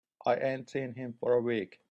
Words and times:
I 0.25 0.35
ain't 0.35 0.67
seen 0.69 0.93
him 0.95 1.13
for 1.19 1.33
a 1.33 1.41
week. 1.41 1.77